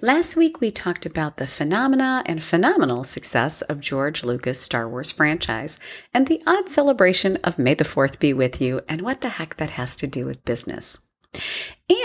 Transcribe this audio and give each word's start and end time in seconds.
Last 0.00 0.36
week, 0.36 0.60
we 0.60 0.70
talked 0.70 1.06
about 1.06 1.36
the 1.36 1.46
phenomena 1.46 2.22
and 2.26 2.42
phenomenal 2.42 3.04
success 3.04 3.62
of 3.62 3.80
George 3.80 4.24
Lucas' 4.24 4.60
Star 4.60 4.88
Wars 4.88 5.10
franchise 5.10 5.78
and 6.12 6.26
the 6.26 6.42
odd 6.46 6.68
celebration 6.68 7.36
of 7.38 7.58
May 7.58 7.74
the 7.74 7.84
4th 7.84 8.18
be 8.18 8.32
with 8.32 8.60
you 8.60 8.80
and 8.88 9.02
what 9.02 9.20
the 9.20 9.30
heck 9.30 9.56
that 9.56 9.70
has 9.70 9.96
to 9.96 10.06
do 10.06 10.24
with 10.24 10.44
business. 10.44 11.00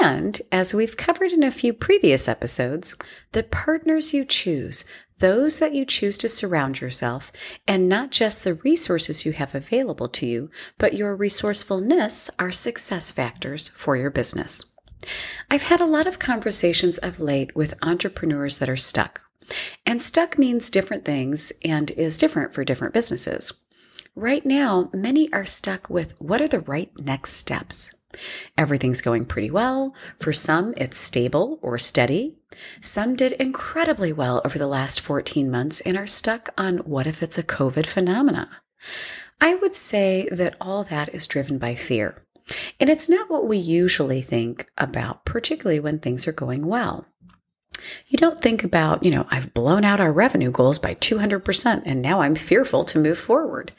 And 0.02 0.41
as 0.52 0.73
we've 0.73 0.98
covered 0.98 1.31
in 1.31 1.43
a 1.43 1.52
few 1.52 1.73
previous 1.73 2.27
episodes, 2.27 2.95
the 3.31 3.43
partners 3.43 4.13
you 4.13 4.26
choose, 4.26 4.85
those 5.20 5.59
that 5.59 5.76
you 5.76 5.85
choose 5.85 6.17
to 6.20 6.29
surround 6.29 6.81
yourself, 6.81 7.31
and 7.67 7.88
not 7.88 8.09
just 8.09 8.43
the 8.43 8.55
resources 8.55 9.26
you 9.26 9.34
have 9.34 9.54
available 9.54 10.07
to 10.07 10.26
you, 10.26 10.49
but 10.77 10.95
your 10.95 11.15
resourcefulness 11.15 12.29
are 12.40 12.51
success 12.51 13.12
factors 13.12 13.70
for 13.70 13.95
your 13.95 14.09
business. 14.09 14.73
I've 15.49 15.63
had 15.63 15.81
a 15.81 15.85
lot 15.85 16.08
of 16.08 16.20
conversations 16.20 16.98
of 16.98 17.20
late 17.20 17.55
with 17.55 17.73
entrepreneurs 17.81 18.57
that 18.57 18.70
are 18.70 18.77
stuck. 18.77 19.21
And 19.85 20.02
stuck 20.02 20.38
means 20.38 20.70
different 20.70 21.05
things 21.05 21.51
and 21.63 21.91
is 21.91 22.18
different 22.18 22.54
for 22.54 22.63
different 22.63 22.93
businesses. 22.93 23.54
Right 24.15 24.46
now, 24.46 24.90
many 24.93 25.32
are 25.32 25.46
stuck 25.46 25.90
with 25.90 26.20
what 26.20 26.41
are 26.41 26.48
the 26.48 26.60
right 26.60 26.91
next 26.98 27.34
steps? 27.34 27.93
Everything's 28.57 29.01
going 29.01 29.26
pretty 29.26 29.51
well. 29.51 29.93
For 30.20 30.34
some, 30.34 30.73
it's 30.77 30.98
stable 30.98 31.60
or 31.62 31.77
steady. 31.77 32.35
Some 32.82 33.16
did 33.16 33.34
incredibly 33.34 34.12
well 34.12 34.41
over 34.43 34.57
the 34.57 34.68
last 34.68 34.99
14 34.99 35.49
months 35.49 35.82
and 35.82 35.95
are 35.95 36.07
stuck 36.07 36.49
on 36.57 36.79
what 36.79 37.07
if 37.07 37.23
it's 37.23 37.38
a 37.38 37.43
COVID 37.43 37.85
phenomena? 37.85 38.49
I 39.40 39.55
would 39.55 39.76
say 39.76 40.27
that 40.32 40.57
all 40.60 40.84
that 40.85 41.13
is 41.13 41.27
driven 41.27 41.57
by 41.57 41.76
fear. 41.76 42.21
And 42.79 42.89
it's 42.89 43.09
not 43.09 43.29
what 43.29 43.47
we 43.47 43.57
usually 43.57 44.21
think 44.21 44.69
about, 44.77 45.25
particularly 45.25 45.79
when 45.79 45.99
things 45.99 46.27
are 46.27 46.33
going 46.33 46.65
well. 46.65 47.05
You 48.07 48.17
don't 48.17 48.41
think 48.41 48.63
about, 48.63 49.03
you 49.03 49.11
know, 49.11 49.25
I've 49.31 49.53
blown 49.53 49.85
out 49.85 49.99
our 49.99 50.11
revenue 50.11 50.51
goals 50.51 50.79
by 50.79 50.95
200% 50.95 51.83
and 51.85 52.01
now 52.01 52.21
I'm 52.21 52.35
fearful 52.35 52.83
to 52.85 52.99
move 52.99 53.17
forward. 53.17 53.71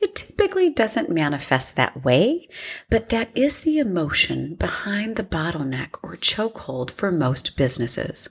It 0.00 0.14
typically 0.14 0.70
doesn't 0.70 1.10
manifest 1.10 1.76
that 1.76 2.04
way, 2.04 2.48
but 2.90 3.10
that 3.10 3.30
is 3.34 3.60
the 3.60 3.78
emotion 3.78 4.54
behind 4.56 5.16
the 5.16 5.22
bottleneck 5.22 5.98
or 6.02 6.16
chokehold 6.16 6.90
for 6.90 7.10
most 7.10 7.56
businesses. 7.56 8.28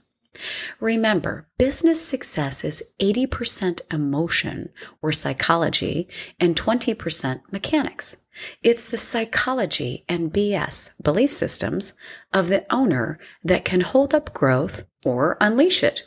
Remember, 0.80 1.48
business 1.58 2.04
success 2.04 2.64
is 2.64 2.82
80% 3.00 3.80
emotion 3.92 4.70
or 5.00 5.12
psychology 5.12 6.08
and 6.40 6.56
20% 6.56 7.40
mechanics. 7.52 8.23
It's 8.62 8.88
the 8.88 8.96
psychology 8.96 10.04
and 10.08 10.32
BS 10.32 10.92
belief 11.02 11.30
systems 11.30 11.94
of 12.32 12.48
the 12.48 12.66
owner 12.72 13.18
that 13.42 13.64
can 13.64 13.80
hold 13.80 14.14
up 14.14 14.32
growth 14.32 14.84
or 15.04 15.36
unleash 15.40 15.82
it. 15.82 16.02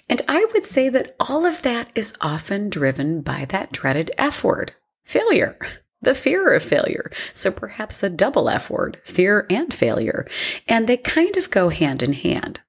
And 0.09 0.23
I 0.29 0.47
would 0.53 0.65
say 0.65 0.89
that 0.89 1.15
all 1.21 1.47
of 1.47 1.63
that 1.63 1.91
is 1.95 2.15
often 2.21 2.69
driven 2.69 3.21
by 3.23 3.45
that 3.47 3.73
dreaded 3.73 4.11
F 4.19 4.43
word 4.43 4.75
failure, 5.05 5.59
the 6.03 6.15
fear 6.15 6.53
of 6.55 6.63
failure. 6.63 7.11
So 7.35 7.51
perhaps 7.51 7.99
the 7.99 8.11
double 8.11 8.49
F 8.49 8.71
word, 8.71 8.99
fear 9.05 9.47
and 9.51 9.73
failure. 9.73 10.27
And 10.69 10.87
they 10.87 10.97
kind 10.97 11.37
of 11.37 11.51
go 11.51 11.69
hand 11.69 12.03
in 12.03 12.15
hand. 12.15 12.61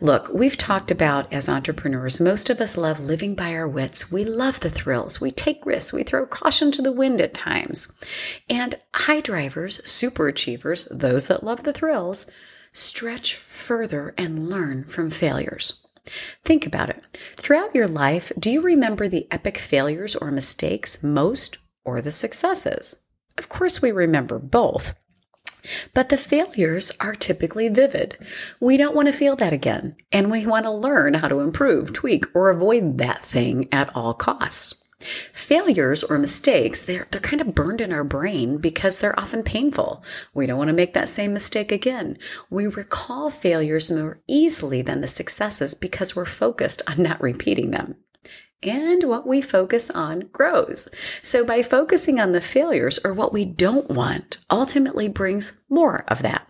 Look, 0.00 0.28
we've 0.32 0.56
talked 0.56 0.90
about 0.90 1.32
as 1.32 1.48
entrepreneurs, 1.48 2.20
most 2.20 2.50
of 2.50 2.60
us 2.60 2.76
love 2.76 3.00
living 3.00 3.34
by 3.34 3.54
our 3.54 3.68
wits. 3.68 4.10
We 4.10 4.24
love 4.24 4.60
the 4.60 4.70
thrills. 4.70 5.20
We 5.20 5.30
take 5.30 5.64
risks. 5.66 5.92
We 5.92 6.02
throw 6.02 6.26
caution 6.26 6.70
to 6.72 6.82
the 6.82 6.92
wind 6.92 7.20
at 7.20 7.34
times. 7.34 7.92
And 8.48 8.74
high 8.94 9.20
drivers, 9.20 9.80
super 9.88 10.28
achievers, 10.28 10.86
those 10.90 11.28
that 11.28 11.44
love 11.44 11.64
the 11.64 11.72
thrills, 11.72 12.26
stretch 12.72 13.36
further 13.36 14.14
and 14.16 14.48
learn 14.48 14.84
from 14.84 15.10
failures. 15.10 15.82
Think 16.44 16.66
about 16.66 16.90
it. 16.90 17.04
Throughout 17.36 17.74
your 17.74 17.86
life, 17.86 18.32
do 18.38 18.50
you 18.50 18.62
remember 18.62 19.06
the 19.06 19.26
epic 19.30 19.58
failures 19.58 20.16
or 20.16 20.30
mistakes 20.30 21.02
most 21.02 21.58
or 21.84 22.00
the 22.00 22.10
successes? 22.10 23.02
Of 23.38 23.48
course, 23.48 23.80
we 23.80 23.92
remember 23.92 24.38
both. 24.38 24.94
But 25.94 26.08
the 26.08 26.16
failures 26.16 26.92
are 27.00 27.14
typically 27.14 27.68
vivid. 27.68 28.18
We 28.60 28.76
don't 28.76 28.94
want 28.94 29.06
to 29.08 29.12
feel 29.12 29.36
that 29.36 29.52
again, 29.52 29.96
and 30.10 30.30
we 30.30 30.46
want 30.46 30.64
to 30.64 30.70
learn 30.70 31.14
how 31.14 31.28
to 31.28 31.40
improve, 31.40 31.92
tweak, 31.92 32.24
or 32.34 32.50
avoid 32.50 32.98
that 32.98 33.24
thing 33.24 33.68
at 33.72 33.94
all 33.94 34.14
costs. 34.14 34.82
Failures 35.32 36.04
or 36.04 36.18
mistakes, 36.18 36.84
they're, 36.84 37.06
they're 37.10 37.20
kind 37.20 37.40
of 37.40 37.54
burned 37.54 37.80
in 37.80 37.92
our 37.92 38.04
brain 38.04 38.58
because 38.58 39.00
they're 39.00 39.18
often 39.18 39.42
painful. 39.42 40.02
We 40.32 40.46
don't 40.46 40.58
want 40.58 40.68
to 40.68 40.74
make 40.74 40.94
that 40.94 41.08
same 41.08 41.32
mistake 41.32 41.72
again. 41.72 42.18
We 42.50 42.66
recall 42.66 43.30
failures 43.30 43.90
more 43.90 44.20
easily 44.28 44.82
than 44.82 45.00
the 45.00 45.08
successes 45.08 45.74
because 45.74 46.14
we're 46.14 46.24
focused 46.24 46.82
on 46.88 47.02
not 47.02 47.20
repeating 47.20 47.72
them. 47.72 47.96
And 48.62 49.04
what 49.04 49.26
we 49.26 49.40
focus 49.40 49.90
on 49.90 50.28
grows. 50.32 50.88
So 51.20 51.44
by 51.44 51.62
focusing 51.62 52.20
on 52.20 52.32
the 52.32 52.40
failures 52.40 52.98
or 53.04 53.12
what 53.12 53.32
we 53.32 53.44
don't 53.44 53.90
want 53.90 54.38
ultimately 54.50 55.08
brings 55.08 55.62
more 55.68 56.04
of 56.08 56.22
that. 56.22 56.46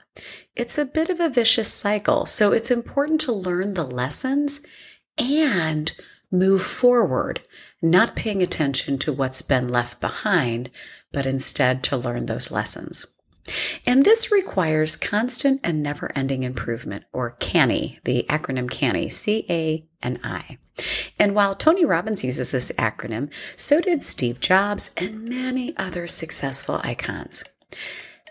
It's 0.54 0.76
a 0.76 0.84
bit 0.84 1.08
of 1.08 1.20
a 1.20 1.30
vicious 1.30 1.72
cycle. 1.72 2.26
So 2.26 2.52
it's 2.52 2.70
important 2.70 3.20
to 3.22 3.32
learn 3.32 3.74
the 3.74 3.86
lessons 3.86 4.60
and 5.16 5.92
move 6.30 6.62
forward 6.62 7.40
not 7.82 8.14
paying 8.14 8.42
attention 8.42 8.96
to 8.96 9.12
what's 9.12 9.42
been 9.42 9.68
left 9.68 10.00
behind, 10.00 10.70
but 11.12 11.26
instead 11.26 11.82
to 11.82 11.96
learn 11.96 12.26
those 12.26 12.52
lessons. 12.52 13.06
And 13.86 14.04
this 14.04 14.30
requires 14.30 14.96
constant 14.96 15.60
and 15.64 15.82
never 15.82 16.12
ending 16.14 16.44
improvement, 16.44 17.04
or 17.12 17.36
CANI, 17.40 17.98
the 18.04 18.24
acronym 18.28 18.70
CANI, 18.70 19.08
C 19.08 19.44
A 19.50 19.84
N 20.02 20.20
I. 20.22 20.58
And 21.18 21.34
while 21.34 21.54
Tony 21.54 21.84
Robbins 21.84 22.24
uses 22.24 22.52
this 22.52 22.72
acronym, 22.78 23.32
so 23.56 23.80
did 23.80 24.02
Steve 24.02 24.40
Jobs 24.40 24.90
and 24.96 25.28
many 25.28 25.76
other 25.76 26.06
successful 26.06 26.80
icons. 26.82 27.44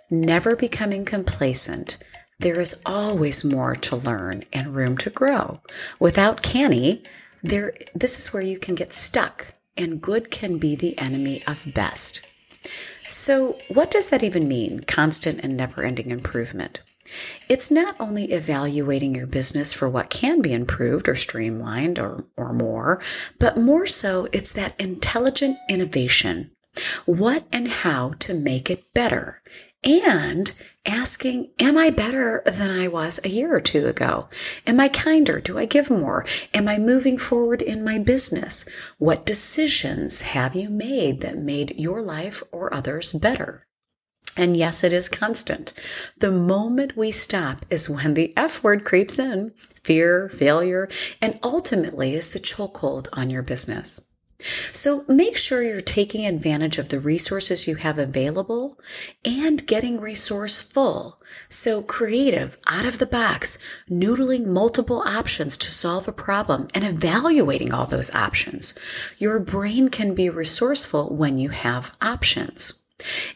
Never 0.09 0.55
becoming 0.55 1.05
complacent, 1.05 1.97
there 2.39 2.59
is 2.59 2.81
always 2.85 3.43
more 3.43 3.75
to 3.75 3.95
learn 3.95 4.45
and 4.51 4.75
room 4.75 4.97
to 4.97 5.09
grow. 5.09 5.61
Without 5.99 6.41
CANI, 6.41 7.03
there, 7.43 7.73
this 7.93 8.17
is 8.17 8.33
where 8.33 8.41
you 8.41 8.57
can 8.57 8.75
get 8.75 8.91
stuck, 8.91 9.47
and 9.77 10.01
good 10.01 10.31
can 10.31 10.57
be 10.57 10.75
the 10.75 10.97
enemy 10.97 11.43
of 11.45 11.73
best. 11.73 12.21
So, 13.07 13.57
what 13.67 13.91
does 13.91 14.09
that 14.09 14.23
even 14.23 14.47
mean? 14.47 14.81
Constant 14.81 15.39
and 15.43 15.57
never 15.57 15.83
ending 15.83 16.11
improvement. 16.11 16.81
It's 17.49 17.69
not 17.69 17.95
only 17.99 18.31
evaluating 18.31 19.15
your 19.15 19.27
business 19.27 19.73
for 19.73 19.89
what 19.89 20.09
can 20.09 20.41
be 20.41 20.53
improved 20.53 21.09
or 21.09 21.15
streamlined 21.15 21.99
or, 21.99 22.25
or 22.37 22.53
more, 22.53 23.01
but 23.39 23.57
more 23.57 23.85
so, 23.85 24.27
it's 24.31 24.53
that 24.53 24.79
intelligent 24.79 25.57
innovation. 25.69 26.51
What 27.05 27.45
and 27.51 27.67
how 27.67 28.11
to 28.19 28.33
make 28.33 28.69
it 28.69 28.93
better 28.93 29.41
and 29.83 30.51
asking, 30.85 31.49
Am 31.59 31.77
I 31.77 31.89
better 31.89 32.43
than 32.45 32.71
I 32.71 32.87
was 32.87 33.19
a 33.23 33.29
year 33.29 33.55
or 33.55 33.61
two 33.61 33.87
ago? 33.87 34.29
Am 34.65 34.79
I 34.79 34.89
kinder? 34.89 35.39
Do 35.39 35.57
I 35.57 35.65
give 35.65 35.89
more? 35.89 36.25
Am 36.53 36.67
I 36.67 36.77
moving 36.77 37.17
forward 37.17 37.61
in 37.61 37.83
my 37.83 37.97
business? 37.97 38.65
What 38.97 39.25
decisions 39.25 40.21
have 40.21 40.55
you 40.55 40.69
made 40.69 41.21
that 41.21 41.37
made 41.37 41.75
your 41.77 42.01
life 42.01 42.43
or 42.51 42.73
others 42.73 43.11
better? 43.11 43.65
And 44.37 44.55
yes, 44.55 44.83
it 44.83 44.93
is 44.93 45.09
constant. 45.09 45.73
The 46.17 46.31
moment 46.31 46.95
we 46.95 47.11
stop 47.11 47.65
is 47.69 47.89
when 47.89 48.13
the 48.13 48.35
F 48.37 48.63
word 48.63 48.85
creeps 48.85 49.19
in 49.19 49.53
fear, 49.83 50.29
failure, 50.29 50.87
and 51.21 51.39
ultimately 51.43 52.13
is 52.13 52.31
the 52.31 52.39
chokehold 52.39 53.07
on 53.13 53.29
your 53.29 53.41
business. 53.41 54.07
So 54.71 55.05
make 55.07 55.37
sure 55.37 55.63
you're 55.63 55.81
taking 55.81 56.25
advantage 56.25 56.77
of 56.77 56.89
the 56.89 56.99
resources 56.99 57.67
you 57.67 57.75
have 57.75 57.97
available 57.97 58.79
and 59.23 59.65
getting 59.65 59.99
resourceful. 59.99 61.19
So 61.49 61.81
creative, 61.81 62.57
out 62.67 62.85
of 62.85 62.99
the 62.99 63.05
box, 63.05 63.57
noodling 63.89 64.45
multiple 64.45 65.03
options 65.05 65.57
to 65.59 65.71
solve 65.71 66.07
a 66.07 66.13
problem 66.13 66.67
and 66.73 66.83
evaluating 66.83 67.73
all 67.73 67.85
those 67.85 68.13
options. 68.13 68.77
Your 69.17 69.39
brain 69.39 69.89
can 69.89 70.13
be 70.15 70.29
resourceful 70.29 71.15
when 71.15 71.37
you 71.37 71.49
have 71.49 71.95
options. 72.01 72.81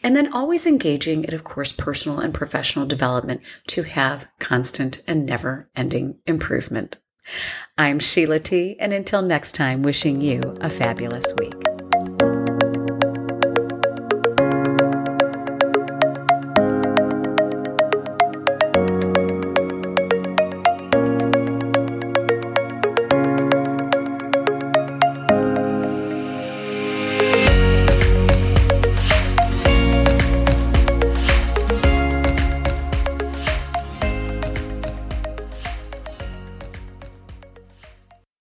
And 0.02 0.14
then 0.14 0.32
always 0.32 0.66
engaging 0.66 1.24
in, 1.24 1.34
of 1.34 1.44
course, 1.44 1.72
personal 1.72 2.20
and 2.20 2.32
professional 2.32 2.86
development 2.86 3.40
to 3.68 3.82
have 3.82 4.28
constant 4.38 5.02
and 5.06 5.26
never 5.26 5.68
ending 5.74 6.18
improvement. 6.26 6.98
I'm 7.78 7.98
Sheila 7.98 8.38
T., 8.38 8.76
and 8.78 8.92
until 8.92 9.22
next 9.22 9.52
time, 9.52 9.82
wishing 9.82 10.20
you 10.20 10.40
a 10.60 10.70
fabulous 10.70 11.34
week. 11.38 11.75